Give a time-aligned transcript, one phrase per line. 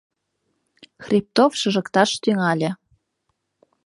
[1.05, 2.69] Хребтов шыжыкташ тӱҥале.